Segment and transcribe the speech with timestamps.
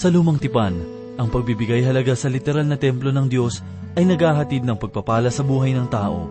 [0.00, 0.80] Sa lumang tipan,
[1.20, 3.60] ang pagbibigay halaga sa literal na templo ng Diyos
[3.92, 6.24] ay naghahatid ng pagpapala sa buhay ng tao.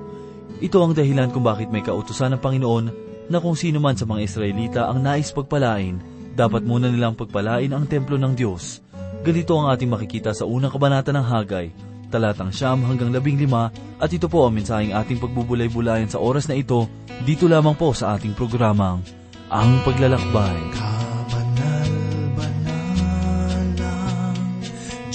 [0.57, 2.86] Ito ang dahilan kung bakit may kautusan ng Panginoon
[3.30, 6.02] na kung sino man sa mga Israelita ang nais pagpalain,
[6.34, 8.82] dapat muna nilang pagpalain ang templo ng Diyos.
[9.21, 11.70] Ganito ang ating makikita sa unang kabanata ng Hagay,
[12.09, 13.70] talatang siyam hanggang labing lima,
[14.02, 16.90] at ito po ang mensaheng ating pagbubulay-bulayan sa oras na ito,
[17.22, 19.05] dito lamang po sa ating programang,
[19.54, 20.58] Ang Paglalakbay.
[20.58, 20.98] Kabanal-banalang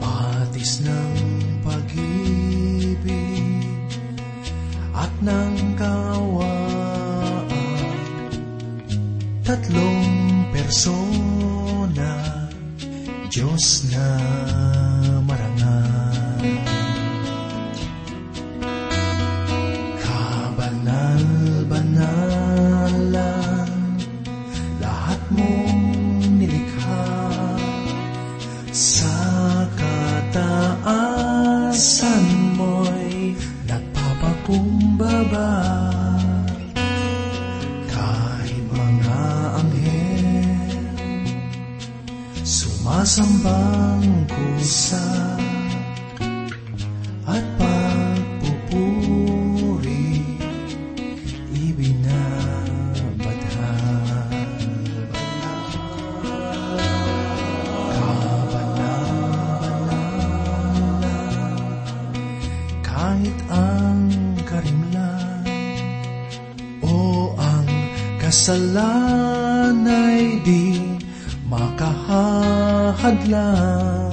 [0.00, 1.12] patis ng
[1.60, 3.12] pag-ibig
[4.96, 5.63] at ng
[68.44, 70.76] kasalan ay di
[71.48, 74.03] makahahadlang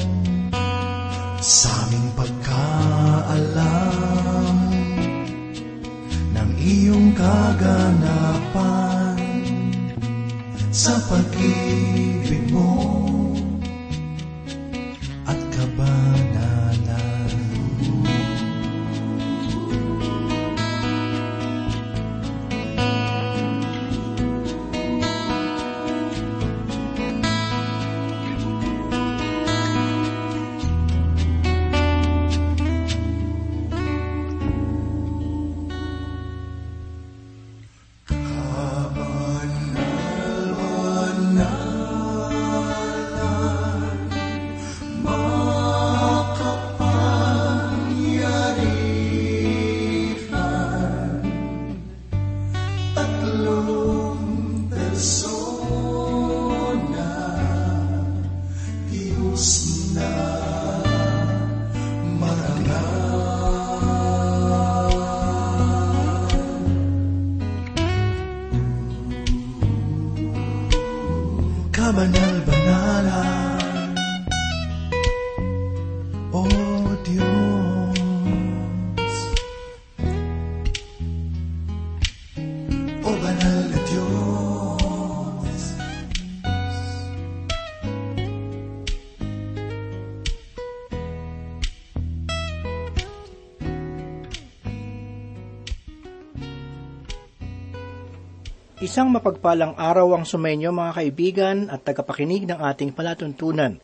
[98.81, 103.77] Isang mapagpalang araw ang sumenyo mga kaibigan at tagapakinig ng ating palatuntunan.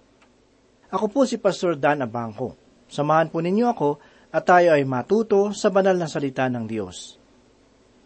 [0.90, 2.58] Ako po si Pastor Dan Abangco.
[2.90, 4.02] Samahan po ninyo ako
[4.34, 7.14] at tayo ay matuto sa banal na salita ng Diyos.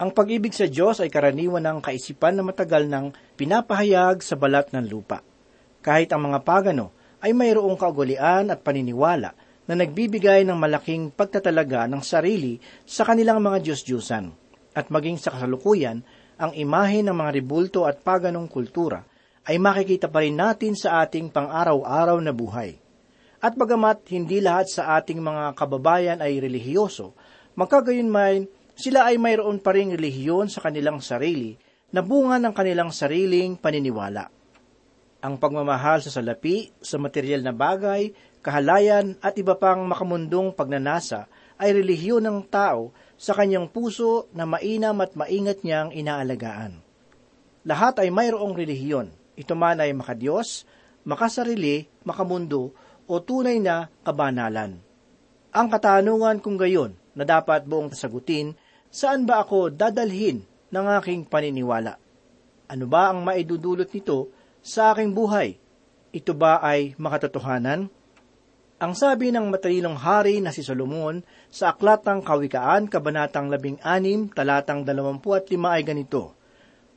[0.04, 4.84] Ang pag-ibig sa Diyos ay karaniwan ng kaisipan na matagal ng pinapahayag sa balat ng
[4.92, 5.24] lupa.
[5.80, 6.92] Kahit ang mga pagano
[7.24, 9.32] ay mayroong kaugalian at paniniwala
[9.64, 14.26] na nagbibigay ng malaking pagtatalaga ng sarili sa kanilang mga Diyos-Diyusan
[14.76, 16.04] at maging sa kasalukuyan
[16.42, 19.06] ang imahe ng mga ribulto at paganong kultura
[19.46, 22.82] ay makikita pa rin natin sa ating pang-araw-araw na buhay.
[23.42, 27.14] At bagamat hindi lahat sa ating mga kababayan ay relihiyoso,
[27.54, 31.54] magkagayunman sila ay mayroon pa ring relihiyon sa kanilang sarili
[31.94, 34.30] na bunga ng kanilang sariling paniniwala.
[35.22, 38.10] Ang pagmamahal sa salapi, sa material na bagay,
[38.42, 41.30] kahalayan at iba pang makamundong pagnanasa
[41.62, 42.90] ay relihiyon ng tao
[43.22, 46.82] sa kanyang puso na mainam at maingat niyang inaalagaan.
[47.70, 49.14] Lahat ay mayroong relihiyon.
[49.38, 50.66] Ito man ay makadiyos,
[51.06, 52.74] makasarili, makamundo,
[53.06, 54.82] o tunay na kabanalan.
[55.54, 58.58] Ang katanungan kung gayon na dapat buong sagutin,
[58.90, 60.42] saan ba ako dadalhin
[60.74, 62.02] ng aking paniniwala?
[62.74, 64.34] Ano ba ang maidudulot nito
[64.66, 65.62] sa aking buhay?
[66.10, 67.92] Ito ba ay makatotohanan?
[68.82, 71.22] Ang sabi ng matalinong hari na si Solomon
[71.54, 73.78] sa Aklat ng Kawikaan, Kabanatang 16,
[74.34, 75.22] talatang 25
[75.70, 76.34] ay ganito,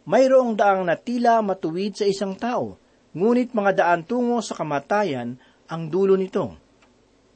[0.08, 2.80] Mayroong daang na tila matuwid sa isang tao,
[3.12, 5.36] ngunit mga daan tungo sa kamatayan
[5.68, 6.56] ang dulo nito.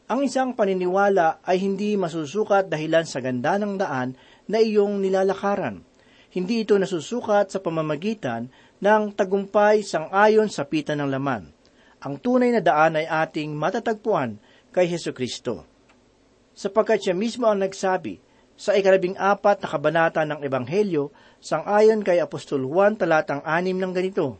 [0.08, 4.16] Ang isang paniniwala ay hindi masusukat dahilan sa ganda ng daan
[4.48, 5.84] na iyong nilalakaran.
[6.32, 8.48] Hindi ito nasusukat sa pamamagitan
[8.80, 11.57] ng tagumpay sang-ayon sa pita ng laman.
[11.98, 14.38] Ang tunay na daan ay ating matatagpuan
[14.70, 15.66] kay Heso Kristo.
[16.54, 18.22] Sapagkat siya mismo ang nagsabi
[18.58, 24.38] sa ikalabing apat na kabanata ng Ebanghelyo sang-ayon kay Apostol Juan talatang anim ng ganito.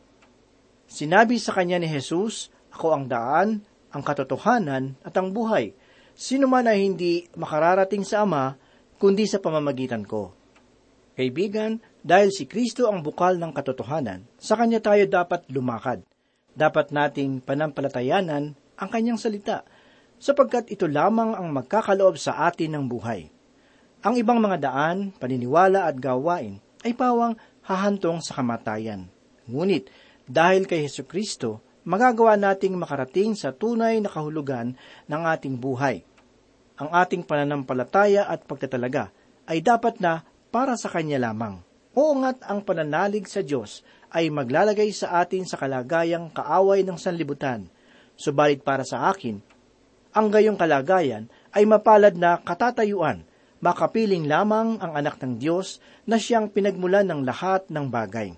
[0.90, 3.62] Sinabi sa kanya ni Jesus, Ako ang daan,
[3.94, 5.74] ang katotohanan at ang buhay.
[6.18, 8.58] Sino man ay hindi makararating sa Ama,
[8.98, 10.34] kundi sa pamamagitan ko.
[11.14, 16.07] Kaibigan, dahil si Kristo ang bukal ng katotohanan, sa Kanya tayo dapat lumakad.
[16.58, 19.62] Dapat nating panampalatayanan ang Kanyang salita,
[20.18, 23.30] sapagkat ito lamang ang magkakaloob sa atin ng buhay.
[24.02, 29.06] Ang ibang mga daan, paniniwala at gawain ay pawang hahantong sa kamatayan.
[29.46, 29.86] Ngunit,
[30.26, 34.74] dahil kay Heso Kristo, magagawa nating makarating sa tunay na kahulugan
[35.06, 36.02] ng ating buhay.
[36.78, 39.14] Ang ating pananampalataya at pagtatalaga
[39.46, 41.67] ay dapat na para sa Kanya lamang.
[41.98, 43.82] Oo nga't ang pananalig sa Diyos
[44.14, 47.66] ay maglalagay sa atin sa kalagayang kaaway ng sanlibutan.
[48.14, 49.42] Subalit para sa akin,
[50.14, 53.26] ang gayong kalagayan ay mapalad na katatayuan,
[53.58, 58.30] makapiling lamang ang anak ng Diyos na siyang pinagmulan ng lahat ng bagay.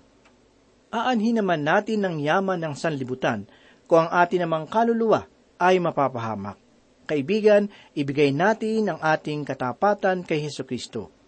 [0.89, 3.45] Aanhin naman natin ng yaman ng sanlibutan
[3.85, 5.29] kung ang atin namang kaluluwa
[5.61, 6.57] ay mapapahamak.
[7.05, 11.20] Kaibigan, ibigay natin ang ating katapatan kay Heso Kristo.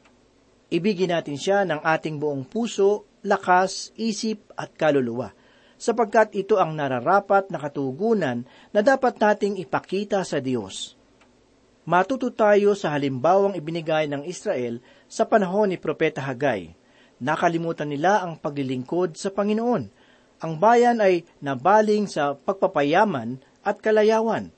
[0.73, 5.29] Ibigin natin siya ng ating buong puso, lakas, isip at kaluluwa,
[5.77, 8.41] sapagkat ito ang nararapat na katugunan
[8.73, 10.97] na dapat nating ipakita sa Diyos.
[11.85, 16.73] Matuto tayo sa halimbawang ibinigay ng Israel sa panahon ni Propeta Hagay.
[17.21, 19.83] Nakalimutan nila ang paglilingkod sa Panginoon.
[20.41, 24.49] Ang bayan ay nabaling sa pagpapayaman at kalayawan.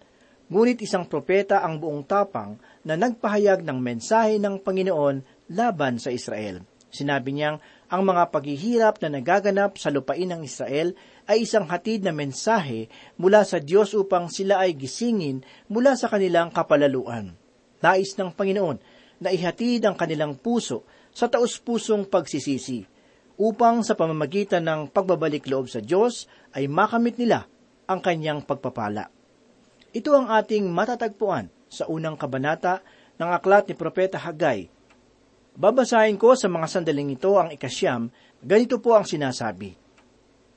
[0.47, 6.65] Ngunit isang propeta ang buong tapang na nagpahayag ng mensahe ng Panginoon laban sa Israel.
[6.95, 7.59] Sinabi niyang
[7.91, 10.95] ang mga paghihirap na nagaganap sa lupain ng Israel
[11.27, 12.87] ay isang hatid na mensahe
[13.19, 17.35] mula sa Diyos upang sila ay gisingin mula sa kanilang kapalaluan.
[17.83, 18.79] Nais ng Panginoon
[19.19, 22.87] na ihatid ang kanilang puso sa taus-pusong pagsisisi
[23.35, 27.43] upang sa pamamagitan ng pagbabalik loob sa Diyos ay makamit nila
[27.85, 29.11] ang kanyang pagpapala.
[29.91, 32.83] Ito ang ating matatagpuan sa unang kabanata
[33.19, 34.74] ng aklat ni Propeta Hagay
[35.55, 38.11] Babasahin ko sa mga sandaling ito ang ikasyam,
[38.43, 39.71] ganito po ang sinasabi.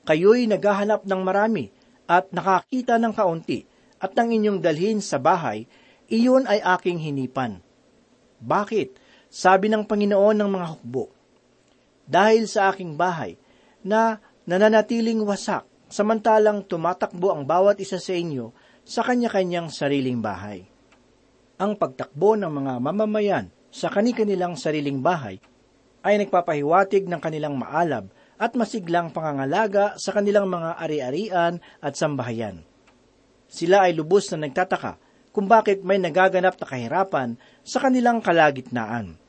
[0.03, 1.71] Kayo'y naghahanap ng marami
[2.03, 3.63] at nakakita ng kaunti
[3.95, 5.63] at ng inyong dalhin sa bahay,
[6.11, 7.63] iyon ay aking hinipan.
[8.43, 8.99] Bakit?
[9.31, 11.07] Sabi ng Panginoon ng mga hukbo.
[12.03, 13.39] Dahil sa aking bahay
[13.85, 14.19] na
[14.49, 18.51] nananatiling wasak, samantalang tumatakbo ang bawat isa sa inyo
[18.83, 20.65] sa kanya-kanyang sariling bahay.
[21.61, 25.37] Ang pagtakbo ng mga mamamayan sa kani-kanilang sariling bahay
[26.01, 31.53] ay nagpapahiwatig ng kanilang maalab at masiglang pangangalaga sa kanilang mga ari-arian
[31.83, 32.63] at sambahayan.
[33.49, 34.95] Sila ay lubos na nagtataka
[35.35, 37.29] kung bakit may nagaganap na kahirapan
[37.61, 39.19] sa kanilang kalagitnaan.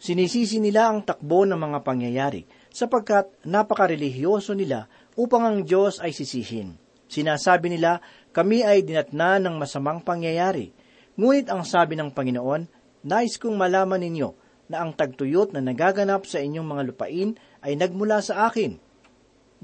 [0.00, 6.80] Sinisisi nila ang takbo ng mga pangyayari sapagkat napakarelihiyoso nila upang ang Diyos ay sisihin.
[7.10, 7.98] Sinasabi nila,
[8.30, 10.70] kami ay dinatna ng masamang pangyayari.
[11.18, 14.36] Ngunit ang sabi ng Panginoon, Nais kong malaman ninyo
[14.68, 17.30] na ang tagtuyot na nagaganap sa inyong mga lupain
[17.64, 18.76] ay nagmula sa akin.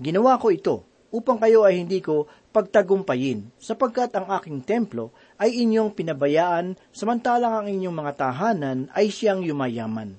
[0.00, 2.24] Ginawa ko ito upang kayo ay hindi ko
[2.56, 9.44] pagtagumpayin, sapagkat ang aking templo ay inyong pinabayaan, samantalang ang inyong mga tahanan ay siyang
[9.44, 10.16] yumayaman.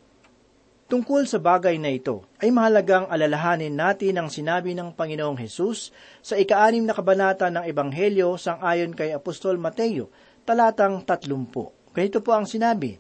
[0.88, 5.92] Tungkol sa bagay na ito, ay mahalagang alalahanin natin ang sinabi ng Panginoong Hesus
[6.24, 10.08] sa ikaanim na kabanata ng Ebanghelyo sang ayon kay Apostol Mateo,
[10.48, 11.76] talatang tatlumpo.
[11.92, 12.96] Ganito po ang sinabi,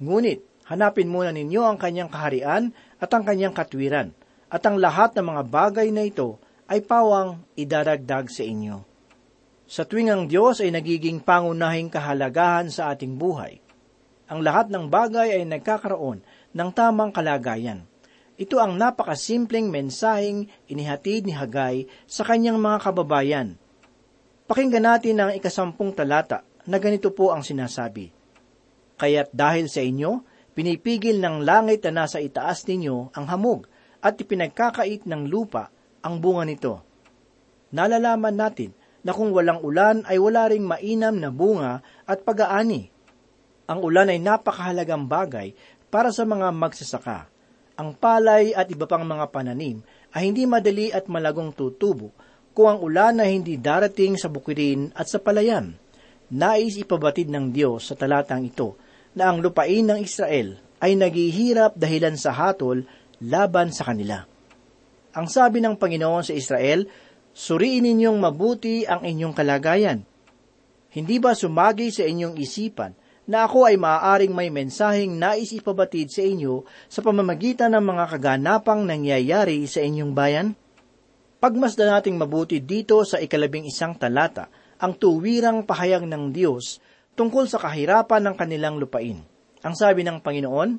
[0.00, 4.16] Ngunit, hanapin muna ninyo ang kanyang kaharian at ang kanyang katwiran,
[4.48, 6.40] at ang lahat ng mga bagay na ito
[6.72, 8.80] ay pawang idaragdag sa inyo.
[9.70, 13.60] Sa tuwing ang Diyos ay nagiging pangunahing kahalagahan sa ating buhay,
[14.30, 16.22] ang lahat ng bagay ay nagkakaroon
[16.54, 17.82] ng tamang kalagayan.
[18.40, 23.48] Ito ang napakasimpleng mensaheng inihatid ni Hagay sa kanyang mga kababayan.
[24.48, 28.19] Pakinggan natin ang ikasampung talata na ganito po ang sinasabi.
[29.00, 30.20] Kaya't dahil sa inyo,
[30.52, 33.64] pinipigil ng langit na nasa itaas ninyo ang hamog
[34.04, 35.72] at ipinagkakait ng lupa
[36.04, 36.84] ang bunga nito.
[37.72, 42.92] Nalalaman natin na kung walang ulan ay wala ring mainam na bunga at pag-aani.
[43.72, 45.56] Ang ulan ay napakahalagang bagay
[45.88, 47.24] para sa mga magsasaka.
[47.80, 49.80] Ang palay at iba pang mga pananim
[50.12, 52.12] ay hindi madali at malagong tutubo
[52.52, 55.72] kung ang ulan ay hindi darating sa bukirin at sa palayan.
[56.28, 62.16] Nais ipabatid ng Diyos sa talatang ito na ang lupain ng Israel ay naghihirap dahilan
[62.16, 62.86] sa hatol
[63.20, 64.24] laban sa kanila.
[65.12, 66.86] Ang sabi ng Panginoon sa Israel,
[67.30, 70.02] Suriin ninyong mabuti ang inyong kalagayan.
[70.90, 72.90] Hindi ba sumagi sa inyong isipan
[73.30, 78.82] na ako ay maaaring may mensaheng nais ipabatid sa inyo sa pamamagitan ng mga kaganapang
[78.82, 80.58] nangyayari sa inyong bayan?
[81.38, 84.50] Pagmasdan nating mabuti dito sa ikalabing isang talata
[84.82, 86.82] ang tuwirang pahayag ng Diyos
[87.14, 89.22] tungkol sa kahirapan ng kanilang lupain.
[89.60, 90.70] Ang sabi ng Panginoon,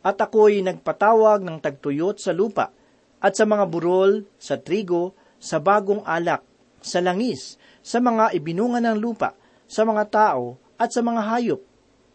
[0.00, 2.72] At ako'y nagpatawag ng tagtuyot sa lupa,
[3.20, 6.40] at sa mga burol, sa trigo, sa bagong alak,
[6.80, 9.36] sa langis, sa mga ibinungan ng lupa,
[9.68, 11.60] sa mga tao, at sa mga hayop,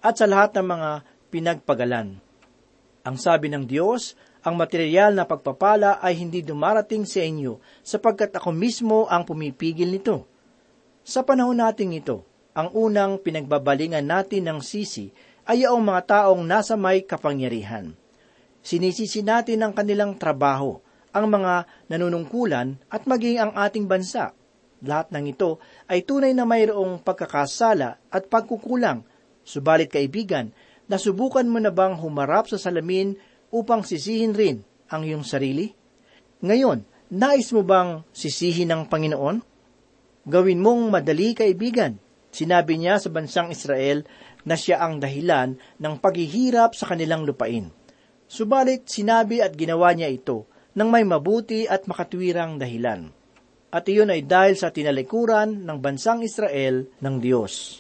[0.01, 0.89] at sa lahat ng mga
[1.29, 2.17] pinagpagalan.
[3.05, 8.49] Ang sabi ng Diyos, ang material na pagpapala ay hindi dumarating sa inyo sapagkat ako
[8.53, 10.25] mismo ang pumipigil nito.
[11.05, 12.25] Sa panahon nating ito,
[12.55, 15.11] ang unang pinagbabalingan natin ng sisi
[15.43, 17.91] ay ang mga taong nasa may kapangyarihan.
[18.65, 20.79] Sinisisi natin ang kanilang trabaho,
[21.11, 24.33] ang mga nanunungkulan at maging ang ating bansa.
[24.81, 29.05] Lahat ng ito ay tunay na mayroong pagkakasala at pagkukulang.
[29.45, 30.49] Subalit kaibigan,
[30.89, 33.13] nasubukan mo na bang humarap sa salamin
[33.53, 35.69] upang sisihin rin ang iyong sarili?
[36.41, 39.37] Ngayon, nais mo bang sisihin ng Panginoon?
[40.25, 42.01] Gawin mong madali kaibigan.
[42.35, 44.03] Sinabi niya sa bansang Israel
[44.43, 47.71] na siya ang dahilan ng paghihirap sa kanilang lupain.
[48.27, 50.43] Subalit sinabi at ginawa niya ito
[50.75, 53.07] ng may mabuti at makatwirang dahilan.
[53.71, 57.79] At iyon ay dahil sa tinalikuran ng bansang Israel ng Diyos.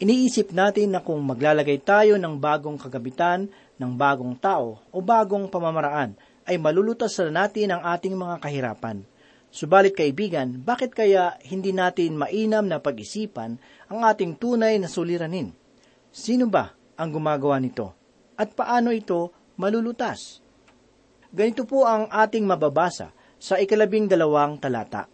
[0.00, 6.16] Iniisip natin na kung maglalagay tayo ng bagong kagabitan, ng bagong tao o bagong pamamaraan,
[6.48, 9.04] ay malulutas na natin ang ating mga kahirapan.
[9.48, 13.56] Subalit kaibigan, bakit kaya hindi natin mainam na pag-isipan
[13.88, 15.56] ang ating tunay na suliranin?
[16.12, 17.96] Sino ba ang gumagawa nito?
[18.36, 20.44] At paano ito malulutas?
[21.32, 25.08] Ganito po ang ating mababasa sa ikalabing dalawang talata.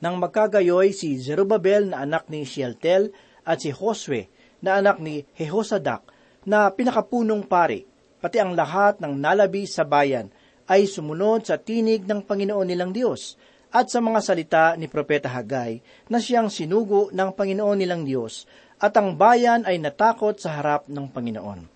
[0.00, 3.12] Nang magkagayoy si Zerubabel na anak ni Shealtel
[3.44, 4.30] at si Josue
[4.62, 6.06] na anak ni Jehosadak
[6.48, 7.84] na pinakapunong pari,
[8.20, 10.32] pati ang lahat ng nalabi sa bayan
[10.70, 13.34] ay sumunod sa tinig ng Panginoon nilang Diyos
[13.74, 18.46] at sa mga salita ni Propeta Hagay na siyang sinugo ng Panginoon nilang Diyos
[18.78, 21.66] at ang bayan ay natakot sa harap ng Panginoon.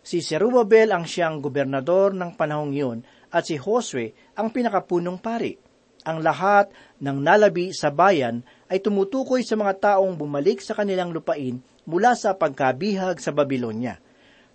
[0.00, 2.98] Si Serubabel ang siyang gobernador ng panahong iyon
[3.32, 5.56] at si Josue ang pinakapunong pari.
[6.08, 6.72] Ang lahat
[7.04, 8.40] ng nalabi sa bayan
[8.72, 14.00] ay tumutukoy sa mga taong bumalik sa kanilang lupain mula sa pagkabihag sa Babylonia.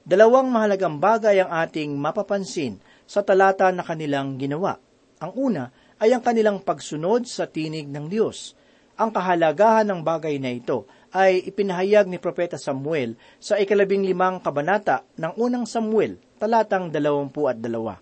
[0.05, 4.77] Dalawang mahalagang bagay ang ating mapapansin sa talata na kanilang ginawa.
[5.21, 5.63] Ang una
[6.01, 8.57] ay ang kanilang pagsunod sa tinig ng Diyos.
[8.95, 15.07] Ang kahalagahan ng bagay na ito ay ipinahayag ni Propeta Samuel sa ikalabing limang kabanata
[15.15, 17.99] ng unang Samuel, talatang dalawampu at dalawa.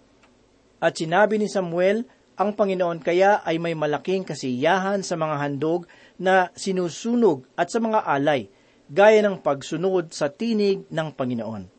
[0.81, 5.85] At sinabi ni Samuel, ang Panginoon kaya ay may malaking kasiyahan sa mga handog
[6.17, 8.49] na sinusunog at sa mga alay,
[8.89, 11.72] gaya ng pagsunod sa tinig ng Panginoon.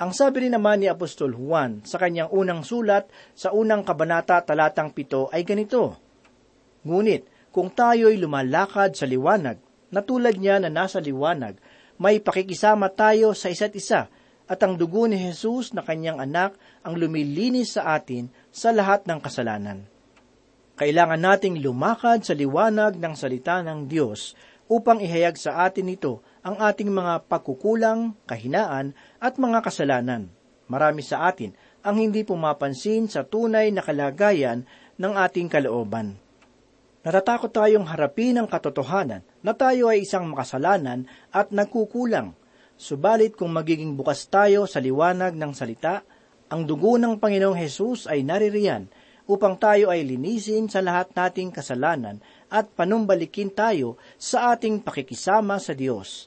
[0.00, 4.96] Ang sabi rin naman ni Apostol Juan sa kanyang unang sulat sa unang kabanata talatang
[4.96, 6.00] pito ay ganito,
[6.88, 9.60] Ngunit kung tayo'y lumalakad sa liwanag,
[9.92, 11.60] na tulad niya na nasa liwanag,
[12.00, 14.08] may pakikisama tayo sa isa't isa,
[14.48, 19.20] at ang dugo ni Jesus na kanyang anak ang lumilinis sa atin sa lahat ng
[19.20, 19.84] kasalanan.
[20.80, 24.32] Kailangan nating lumakad sa liwanag ng salita ng Diyos
[24.70, 30.30] upang ihayag sa atin ito ang ating mga pagkukulang, kahinaan at mga kasalanan.
[30.70, 31.50] Marami sa atin
[31.82, 34.62] ang hindi pumapansin sa tunay na kalagayan
[34.94, 36.14] ng ating kalooban.
[37.02, 42.38] Natatakot tayong harapin ang katotohanan na tayo ay isang makasalanan at nagkukulang.
[42.78, 46.06] Subalit kung magiging bukas tayo sa liwanag ng salita,
[46.52, 48.86] ang dugo ng Panginoong Hesus ay naririyan
[49.30, 52.18] upang tayo ay linisin sa lahat nating kasalanan
[52.50, 56.26] at panumbalikin tayo sa ating pakikisama sa Diyos.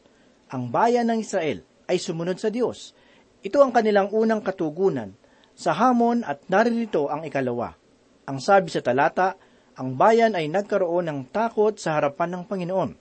[0.49, 1.61] Ang bayan ng Israel
[1.91, 2.95] ay sumunod sa Diyos.
[3.43, 5.11] Ito ang kanilang unang katugunan
[5.53, 7.75] sa hamon at naririto ang ikalawa.
[8.23, 9.35] Ang sabi sa talata,
[9.75, 12.91] ang bayan ay nagkaroon ng takot sa harapan ng Panginoon.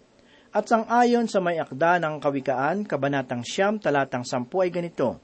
[0.53, 5.17] At sang ayon sa may akda ng kawikaan, kabanatang siyam, talatang sampu ay ganito,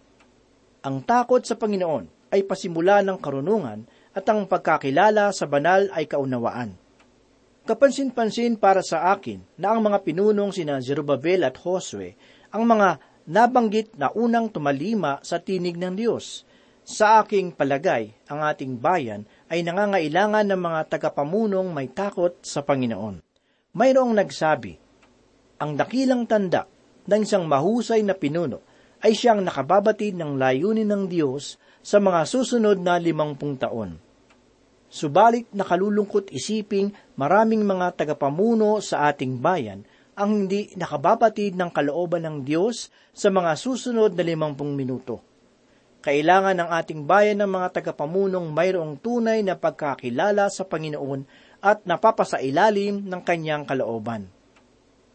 [0.87, 3.85] Ang takot sa Panginoon ay pasimula ng karunungan
[4.17, 6.88] at ang pagkakilala sa banal ay kaunawaan.
[7.69, 12.17] Kapansin-pansin para sa akin na ang mga pinunong sina Zerubbabel at Josue
[12.49, 12.97] ang mga
[13.29, 16.49] nabanggit na unang tumalima sa tinig ng Diyos.
[16.89, 23.21] Sa aking palagay, ang ating bayan ay nangangailangan ng mga tagapamunong may takot sa Panginoon.
[23.77, 24.73] Mayroong nagsabi,
[25.61, 26.65] ang dakilang tanda
[27.05, 28.65] ng isang mahusay na pinuno
[29.05, 34.08] ay siyang nakababatid ng layunin ng Diyos sa mga susunod na limangpung taon.
[34.89, 39.85] Subalit nakalulungkot isiping maraming mga tagapamuno sa ating bayan
[40.19, 45.23] ang hindi nakababatid ng kalooban ng Diyos sa mga susunod na limampung minuto.
[46.03, 51.29] Kailangan ng ating bayan ng mga tagapamunong mayroong tunay na pagkakilala sa Panginoon
[51.61, 54.27] at napapasailalim ng kanyang kalooban.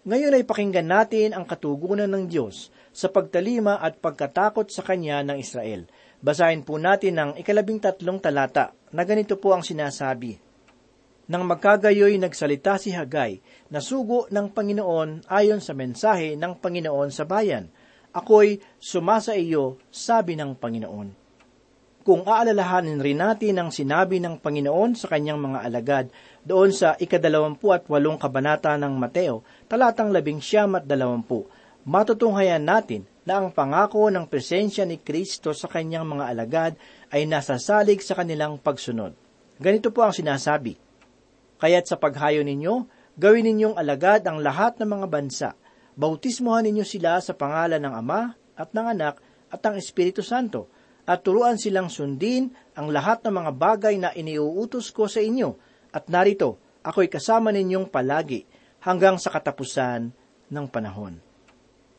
[0.04, 5.40] Ngayon ay pakinggan natin ang katugunan ng Diyos sa pagtalima at pagkatakot sa Kanya ng
[5.40, 5.88] Israel.
[6.24, 10.40] Basahin po natin ang ikalabing tatlong talata na ganito po ang sinasabi.
[11.28, 17.28] Nang magkagayoy nagsalita si Hagay na sugo ng Panginoon ayon sa mensahe ng Panginoon sa
[17.28, 17.68] bayan.
[18.16, 21.24] Ako'y sumasa iyo, sabi ng Panginoon.
[22.04, 26.06] Kung aalalahanin rin natin ang sinabi ng Panginoon sa kanyang mga alagad
[26.44, 31.48] doon sa ikadalawampu at walong kabanata ng Mateo, talatang labing siyam at dalawampu,
[31.84, 36.74] matutunghayan natin na ang pangako ng presensya ni Kristo sa kanyang mga alagad
[37.12, 39.16] ay nasasalig sa kanilang pagsunod.
[39.60, 40.76] Ganito po ang sinasabi,
[41.60, 42.84] Kaya't sa paghayo ninyo,
[43.16, 45.50] gawin ninyong alagad ang lahat ng mga bansa.
[45.96, 50.68] Bautismohan ninyo sila sa pangalan ng Ama at ng Anak at ng Espiritu Santo,
[51.04, 55.56] at turuan silang sundin ang lahat ng mga bagay na iniuutos ko sa inyo,
[55.94, 58.44] at narito, ako'y kasama ninyong palagi
[58.84, 60.10] hanggang sa katapusan
[60.50, 61.33] ng panahon.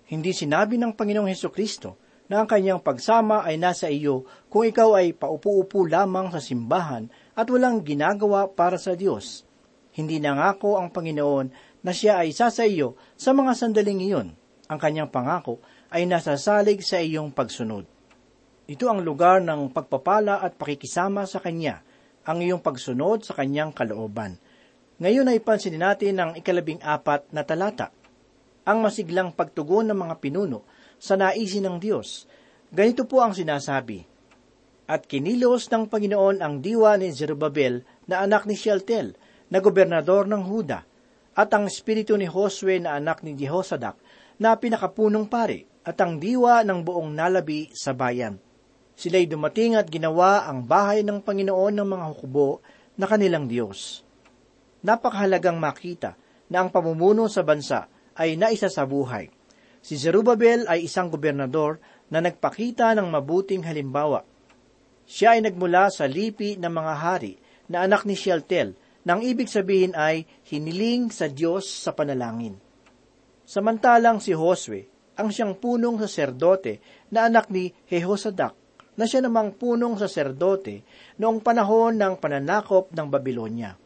[0.05, 1.97] Hindi sinabi ng Panginoong Heso Kristo
[2.29, 7.47] na ang kanyang pagsama ay nasa iyo kung ikaw ay paupo-upo lamang sa simbahan at
[7.49, 9.45] walang ginagawa para sa Diyos.
[9.95, 11.47] Hindi nangako ang Panginoon
[11.85, 14.29] na siya ay sasa iyo sa mga sandaling iyon.
[14.69, 15.61] Ang kanyang pangako
[15.93, 17.85] ay nasasalig sa iyong pagsunod.
[18.65, 21.85] Ito ang lugar ng pagpapala at pakikisama sa Kanya,
[22.25, 24.41] ang iyong pagsunod sa Kanyang kalooban.
[24.97, 27.93] Ngayon ay pansinin natin ang ikalabing apat na talata.
[28.65, 30.65] Ang masiglang pagtugon ng mga pinuno
[30.97, 32.25] sa naisin ng Diyos.
[32.73, 34.01] Ganito po ang sinasabi.
[34.89, 39.17] At kinilos ng Panginoon ang diwa ni Zerubbabel na anak ni Shealtel,
[39.53, 40.81] na gobernador ng Huda,
[41.37, 43.97] at ang espiritu ni Josue na anak ni Jehosadak,
[44.41, 48.41] na pinakapunong pari, at ang diwa ng buong nalabi sa bayan.
[48.95, 52.65] Sila'y dumating at ginawa ang bahay ng Panginoon ng mga hukubo
[52.97, 54.07] na kanilang Diyos.
[54.85, 56.17] Napakahalagang makita
[56.49, 59.31] na ang pamumuno sa bansa ay naisa sa buhay.
[59.85, 61.77] Si Zerubbabel ay isang gobernador
[62.09, 64.25] na nagpakita ng mabuting halimbawa.
[65.05, 67.37] Siya ay nagmula sa lipi ng mga hari
[67.69, 68.73] na anak ni Shealtel,
[69.05, 72.57] nang ibig sabihin ay hiniling sa Diyos sa panalangin.
[73.45, 76.81] Samantalang si Josue ang siyang punong saserdote
[77.13, 78.57] na anak ni Jehosadak
[78.97, 80.83] na siya namang punong saserdote
[81.21, 83.77] noong panahon ng pananakop ng Babylonia.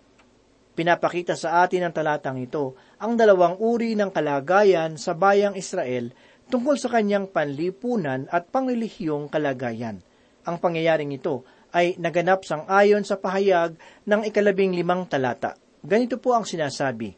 [0.78, 6.14] Pinapakita sa atin ng talatang ito ang dalawang uri ng kalagayan sa bayang Israel
[6.46, 9.98] tungkol sa kanyang panlipunan at panglilihiyong kalagayan.
[10.46, 11.42] Ang pangyayaring ito
[11.74, 13.74] ay naganap sang ayon sa pahayag
[14.06, 15.58] ng ikalabing limang talata.
[15.82, 17.10] Ganito po ang sinasabi.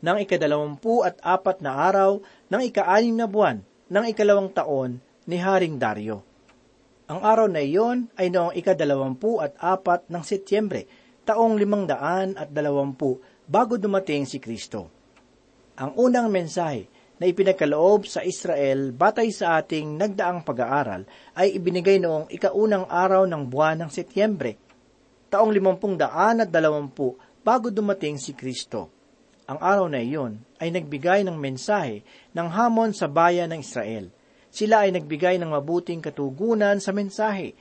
[0.00, 3.60] Nang ikadalawampu at apat na araw ng ikaanim na buwan
[3.92, 6.24] ng ikalawang taon ni Haring Dario.
[7.12, 10.88] Ang araw na iyon ay noong ikadalawampu at apat ng Setyembre,
[11.30, 14.90] taong limang daan at dalawampu bago dumating si Kristo.
[15.78, 16.90] Ang unang mensahe
[17.22, 21.06] na ipinagkaloob sa Israel batay sa ating nagdaang pag-aaral
[21.38, 24.58] ay ibinigay noong ikaunang araw ng buwan ng Setyembre,
[25.30, 27.14] taong limampung daan at dalawampu
[27.46, 28.90] bago dumating si Kristo.
[29.46, 32.02] Ang araw na iyon ay nagbigay ng mensahe
[32.34, 34.10] ng hamon sa bayan ng Israel.
[34.50, 37.54] Sila ay nagbigay ng mabuting katugunan sa mensahe,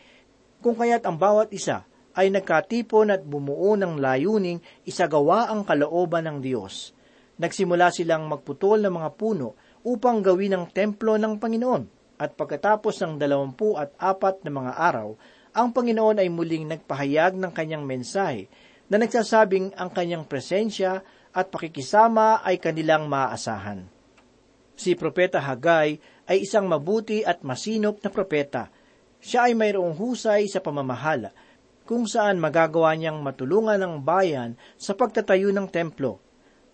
[0.58, 1.86] kung kaya't ang bawat isa
[2.20, 7.00] ay nagkatipon at bumuo ng layuning isagawa ang kalooban ng Diyos
[7.40, 9.56] nagsimula silang magputol ng mga puno
[9.88, 11.84] upang gawin ang templo ng Panginoon.
[12.20, 15.16] At pagkatapos ng dalawampu at apat na mga araw,
[15.56, 18.52] ang Panginoon ay muling nagpahayag ng kanyang mensahe
[18.92, 21.00] na nagsasabing ang kanyang presensya
[21.32, 23.88] at pakikisama ay kanilang maaasahan.
[24.76, 25.96] Si Propeta Hagay
[26.28, 28.68] ay isang mabuti at masinop na propeta.
[29.20, 31.32] Siya ay mayroong husay sa pamamahala,
[31.90, 36.22] kung saan magagawa niyang matulungan ang bayan sa pagtatayo ng templo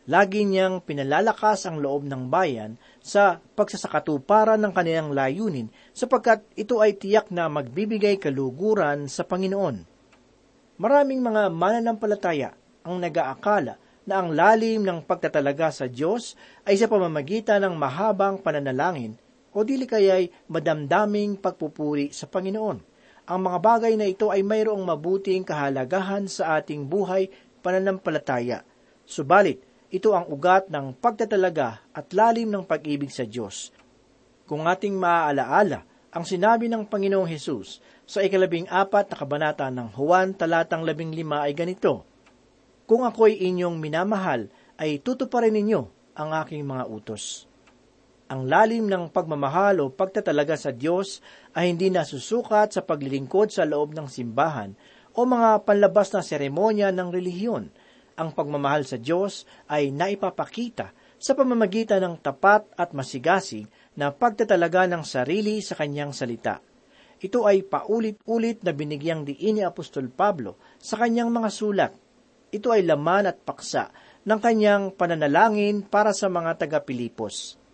[0.06, 6.94] Lagi niyang pinalalakas ang loob ng bayan sa pagsasakatuparan ng kanilang layunin sapagkat ito ay
[6.94, 9.82] tiyak na magbibigay kaluguran sa Panginoon.
[10.78, 12.54] Maraming mga mananampalataya
[12.86, 16.38] ang nag-aakala na ang lalim ng pagtatalaga sa Diyos
[16.70, 19.18] ay sa pamamagitan ng mahabang pananalangin
[19.58, 22.78] o dili kaya'y madamdaming pagpupuri sa Panginoon.
[23.26, 27.34] Ang mga bagay na ito ay mayroong mabuting kahalagahan sa ating buhay
[27.66, 28.62] pananampalataya.
[29.02, 33.74] Subalit, ito ang ugat ng pagtatalaga at lalim ng pag-ibig sa Diyos.
[34.46, 35.82] Kung ating maaalaala,
[36.14, 41.50] ang sinabi ng Panginoong Hesus sa ikalabing apat na kabanata ng Juan talatang labing lima
[41.50, 42.06] ay ganito,
[42.86, 47.50] Kung ako'y inyong minamahal, ay tutuparin ninyo ang aking mga utos.
[48.26, 51.22] Ang lalim ng pagmamahal o pagtatalaga sa Diyos
[51.54, 54.74] ay hindi nasusukat sa paglilingkod sa loob ng simbahan
[55.14, 57.70] o mga panlabas na seremonya ng relihiyon.
[58.18, 60.90] Ang pagmamahal sa Diyos ay naipapakita
[61.22, 66.66] sa pamamagitan ng tapat at masigasig na pagtatalaga ng sarili sa kanyang salita.
[67.22, 71.94] Ito ay paulit-ulit na binigyang diin ni Apostol Pablo sa kanyang mga sulat.
[72.50, 73.94] Ito ay laman at paksa
[74.26, 77.65] ng kanyang pananalangin para sa mga taga-Pilipos.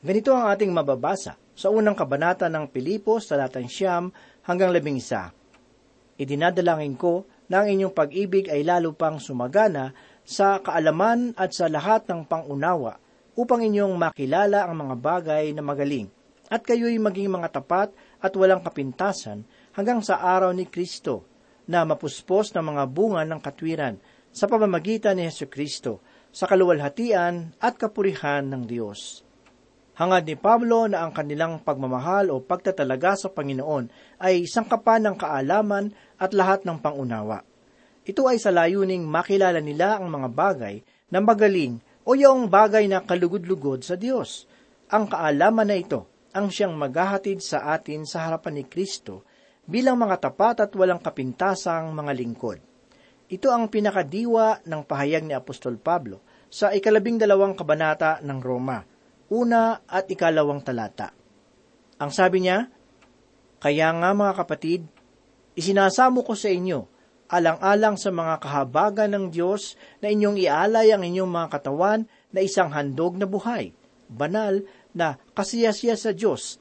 [0.00, 4.08] Ganito ang ating mababasa sa unang kabanata ng Pilipos, talatang siyam
[4.48, 5.28] hanggang labing isa.
[6.16, 9.92] Idinadalangin ko na ang inyong pag-ibig ay lalo pang sumagana
[10.24, 12.96] sa kaalaman at sa lahat ng pangunawa
[13.36, 16.08] upang inyong makilala ang mga bagay na magaling
[16.48, 17.92] at kayo'y maging mga tapat
[18.24, 19.44] at walang kapintasan
[19.76, 21.28] hanggang sa araw ni Kristo
[21.68, 24.00] na mapuspos ng mga bunga ng katwiran
[24.32, 26.00] sa pamamagitan ni Yesu Kristo
[26.32, 29.28] sa kaluwalhatian at kapurihan ng Diyos.
[30.00, 35.92] Hangad ni Pablo na ang kanilang pagmamahal o pagtatalaga sa Panginoon ay sangkapan ng kaalaman
[36.16, 37.44] at lahat ng pangunawa.
[38.08, 40.80] Ito ay sa layuning makilala nila ang mga bagay
[41.12, 44.48] na magaling o yung bagay na kalugod-lugod sa Diyos.
[44.88, 49.28] Ang kaalaman na ito ang siyang maghahatid sa atin sa harapan ni Kristo
[49.68, 52.56] bilang mga tapat at walang kapintasang mga lingkod.
[53.28, 58.89] Ito ang pinakadiwa ng pahayag ni Apostol Pablo sa ikalabing dalawang kabanata ng Roma
[59.30, 61.14] una at ikalawang talata.
[62.02, 62.66] Ang sabi niya,
[63.62, 64.82] Kaya nga mga kapatid,
[65.54, 66.90] isinasamo ko sa inyo,
[67.30, 72.00] alang-alang sa mga kahabagan ng Diyos na inyong ialay ang inyong mga katawan
[72.34, 73.70] na isang handog na buhay,
[74.10, 76.58] banal na kasiyasiya sa Diyos,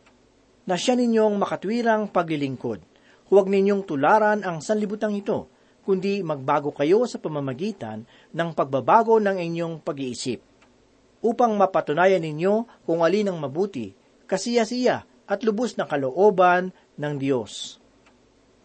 [0.69, 2.85] na siya ninyong makatwirang paglilingkod.
[3.33, 5.49] Huwag ninyong tularan ang sanlibutan ito,
[5.81, 10.48] kundi magbago kayo sa pamamagitan ng pagbabago ng inyong pag-iisip
[11.19, 13.95] upang mapatunayan ninyo kung alin ang mabuti,
[14.27, 17.77] kasiyasiya at lubos na kalooban ng Diyos.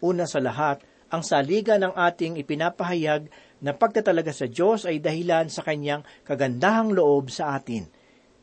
[0.05, 3.31] Una sa lahat, ang saliga ng ating ipinapahayag
[3.63, 7.87] na pagtatalaga sa Diyos ay dahilan sa kanyang kagandahang loob sa atin.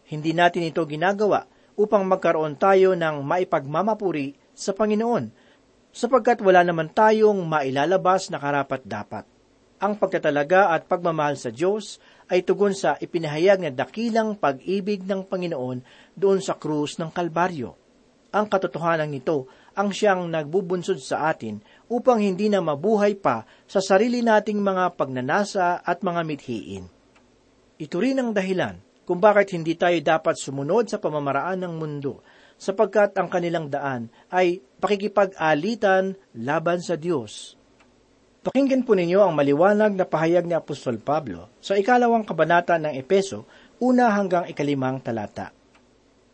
[0.07, 1.45] Hindi natin ito ginagawa
[1.75, 5.31] upang magkaroon tayo ng maipagmamapuri sa Panginoon,
[5.91, 9.25] sapagkat wala naman tayong mailalabas na karapat dapat.
[9.81, 11.97] Ang pagtatalaga at pagmamahal sa Diyos
[12.31, 15.83] ay tugon sa ipinahayag na dakilang pag-ibig ng Panginoon
[16.15, 17.75] doon sa krus ng Kalbaryo.
[18.31, 21.59] Ang katotohanan nito ang siyang nagbubunsod sa atin
[21.91, 26.87] upang hindi na mabuhay pa sa sarili nating mga pagnanasa at mga mithiin.
[27.75, 32.23] Ito rin ang dahilan kung bakit hindi tayo dapat sumunod sa pamamaraan ng mundo,
[32.55, 37.59] sapagkat ang kanilang daan ay pakikipag-alitan laban sa Diyos.
[38.41, 43.45] Pakinggan po ninyo ang maliwanag na pahayag ni Apostol Pablo sa ikalawang kabanata ng Epeso,
[43.77, 45.53] una hanggang ikalimang talata.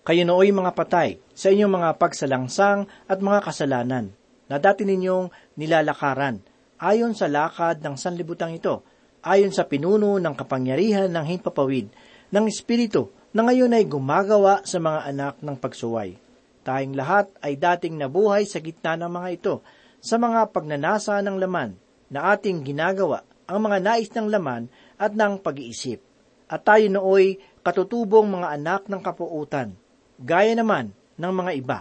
[0.08, 4.16] Kayo nooy mga patay sa inyong mga pagsalangsang at mga kasalanan
[4.48, 6.40] na dati ninyong nilalakaran
[6.80, 8.88] ayon sa lakad ng sanlibutan ito,
[9.28, 11.92] ayon sa pinuno ng kapangyarihan ng himpapawid
[12.32, 16.16] ng Espiritu na ngayon ay gumagawa sa mga anak ng pagsuway.
[16.64, 19.56] Tayong lahat ay dating nabuhay sa gitna ng mga ito,
[20.00, 21.76] sa mga pagnanasa ng laman,
[22.12, 24.68] na ating ginagawa ang mga nais ng laman
[25.00, 26.04] at ng pag-iisip.
[26.48, 29.76] At tayo nooy katutubong mga anak ng kapuutan,
[30.20, 31.80] gaya naman ng mga iba.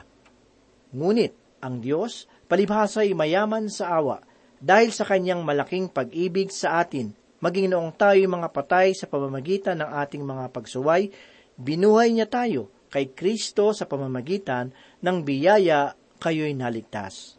[0.90, 4.22] Ngunit ang Diyos palibhasa ay mayaman sa awa
[4.58, 7.12] dahil sa kanyang malaking pag-ibig sa atin,
[7.42, 11.12] maging noong tayo mga patay sa pamamagitan ng ating mga pagsuway,
[11.58, 14.72] binuhay niya tayo kay Kristo sa pamamagitan
[15.04, 17.36] ng biyaya kayo'y naligtas.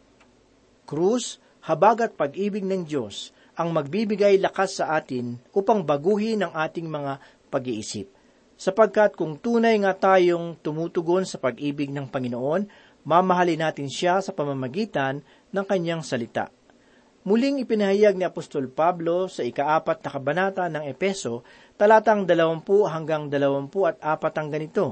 [0.88, 6.88] Krus, habag at pag-ibig ng Diyos ang magbibigay lakas sa atin upang baguhin ang ating
[6.88, 7.20] mga
[7.52, 8.08] pag-iisip.
[8.56, 12.64] Sapagkat kung tunay nga tayong tumutugon sa pag-ibig ng Panginoon,
[13.04, 15.20] mamahalin natin siya sa pamamagitan
[15.52, 16.48] ng kanyang salita.
[17.28, 21.44] Muling ipinahayag ni Apostol Pablo sa ikaapat na kabanata ng Epeso,
[21.76, 24.86] talatang 20 hanggang 24 ang ganito.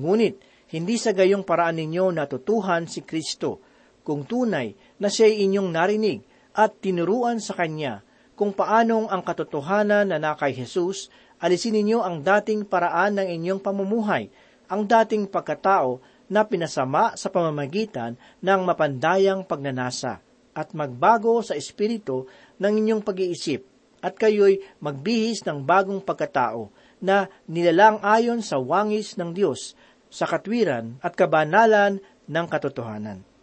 [0.00, 0.40] Ngunit,
[0.72, 3.75] hindi sa gayong paraan ninyo natutuhan si Kristo,
[4.06, 6.22] kung tunay na siya'y inyong narinig
[6.54, 11.08] at tinuruan sa Kanya kung paanong ang katotohanan na nakay Jesus,
[11.40, 14.28] alisin ninyo ang dating paraan ng inyong pamumuhay,
[14.68, 18.14] ang dating pagkatao na pinasama sa pamamagitan
[18.44, 20.20] ng mapandayang pagnanasa,
[20.52, 22.28] at magbago sa espiritu
[22.60, 23.64] ng inyong pag-iisip,
[24.04, 26.68] at kayo'y magbihis ng bagong pagkatao
[27.00, 29.72] na nilalang ayon sa wangis ng Diyos,
[30.12, 33.35] sa katwiran at kabanalan ng katotohanan.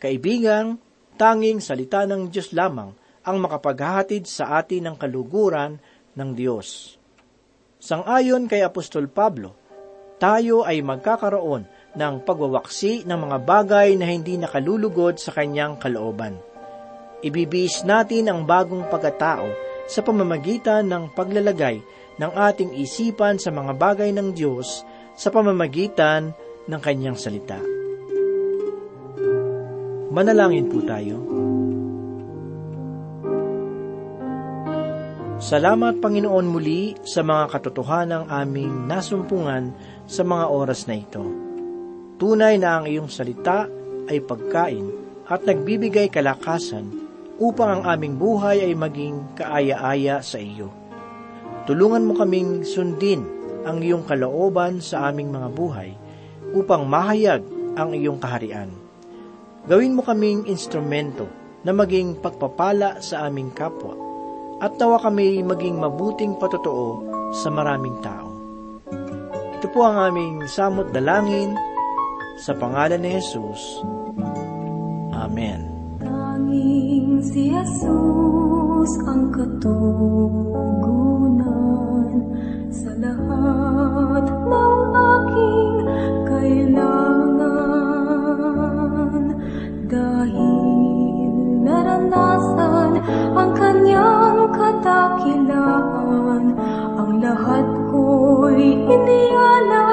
[0.00, 0.80] Kaibigang,
[1.20, 5.76] tanging salita ng Diyos lamang ang makapaghahatid sa atin ng kaluguran
[6.16, 6.96] ng Diyos.
[7.76, 9.52] Sangayon kay Apostol Pablo,
[10.16, 16.36] tayo ay magkakaroon ng pagwawaksi ng mga bagay na hindi nakalulugod sa kanyang kalooban.
[17.20, 19.52] Ibibis natin ang bagong pagkatao
[19.84, 21.76] sa pamamagitan ng paglalagay
[22.16, 24.80] ng ating isipan sa mga bagay ng Diyos
[25.12, 26.32] sa pamamagitan
[26.64, 27.79] ng kanyang salita.
[30.10, 31.22] Manalangin po tayo.
[35.38, 39.70] Salamat Panginoon muli sa mga katotohanang aming nasumpungan
[40.10, 41.22] sa mga oras na ito.
[42.18, 43.70] Tunay na ang iyong salita
[44.10, 44.90] ay pagkain
[45.30, 46.90] at nagbibigay kalakasan
[47.38, 50.74] upang ang aming buhay ay maging kaaya-aya sa iyo.
[51.70, 53.22] Tulungan mo kaming sundin
[53.62, 55.94] ang iyong kalooban sa aming mga buhay
[56.50, 57.46] upang mahayag
[57.78, 58.79] ang iyong kaharian.
[59.68, 61.28] Gawin mo kaming instrumento
[61.68, 63.92] na maging pagpapala sa aming kapwa
[64.60, 67.04] at nawa kami maging mabuting patotoo
[67.36, 68.28] sa maraming tao.
[69.60, 71.52] Ito po ang aming samot dalangin
[72.40, 73.84] sa pangalan ni Jesus.
[75.12, 75.68] Amen.
[76.00, 80.79] Tanging si Jesus ang katugunan
[98.90, 99.89] kadakilaan, ang lahat